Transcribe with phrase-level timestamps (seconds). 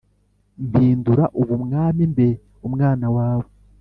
[0.67, 2.29] Mpindura ubu mwami mbe
[2.67, 3.47] umwana wawe